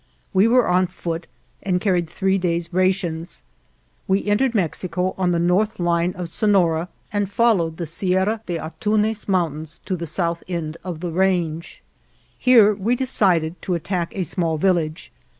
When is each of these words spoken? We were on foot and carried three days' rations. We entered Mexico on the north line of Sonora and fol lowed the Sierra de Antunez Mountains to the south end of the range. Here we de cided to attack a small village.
We 0.33 0.47
were 0.47 0.67
on 0.67 0.87
foot 0.87 1.27
and 1.61 1.79
carried 1.79 2.09
three 2.09 2.39
days' 2.39 2.73
rations. 2.73 3.43
We 4.07 4.25
entered 4.25 4.55
Mexico 4.55 5.13
on 5.15 5.29
the 5.29 5.37
north 5.37 5.79
line 5.79 6.13
of 6.15 6.27
Sonora 6.27 6.89
and 7.13 7.29
fol 7.29 7.57
lowed 7.57 7.77
the 7.77 7.85
Sierra 7.85 8.41
de 8.47 8.57
Antunez 8.57 9.27
Mountains 9.27 9.79
to 9.85 9.95
the 9.95 10.07
south 10.07 10.41
end 10.47 10.75
of 10.83 11.01
the 11.01 11.11
range. 11.11 11.83
Here 12.35 12.73
we 12.73 12.95
de 12.95 13.05
cided 13.05 13.61
to 13.61 13.75
attack 13.75 14.11
a 14.15 14.23
small 14.23 14.57
village. 14.57 15.11